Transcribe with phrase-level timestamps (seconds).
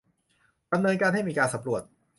[0.71, 1.81] ดำเนินการให้มีการสำรวจ